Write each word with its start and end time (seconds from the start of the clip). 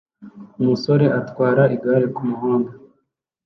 Umusore 0.59 1.05
atwara 1.19 1.63
igare 1.75 2.05
kumuhanda 2.15 2.71